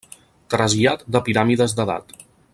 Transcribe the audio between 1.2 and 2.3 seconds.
piràmides d'edat.